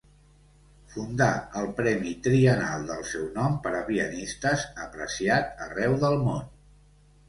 [0.93, 1.27] Fundà
[1.59, 6.47] el premi triennal del seu nom per a pianistes, apreciat arreu del món.